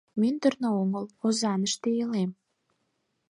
—Мӱндырнӧ 0.19 0.69
огыл, 0.81 1.05
Озаҥыште, 1.25 1.89
илем. 2.01 2.31